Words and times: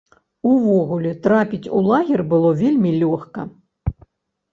Увогуле, 0.51 1.11
трапіць 1.27 1.71
у 1.79 1.81
лагер 1.87 2.23
было 2.31 2.49
вельмі 2.63 2.95
лёгка. 3.03 3.45